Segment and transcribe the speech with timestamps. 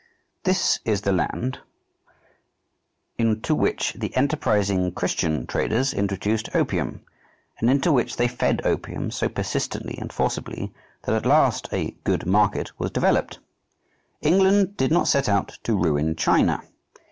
[0.45, 1.59] This is the land
[3.19, 7.01] into which the enterprising Christian traders introduced opium,
[7.59, 12.25] and into which they fed opium so persistently and forcibly that at last a "good
[12.25, 13.37] market" was developed.
[14.21, 16.63] England did not set out to ruin China.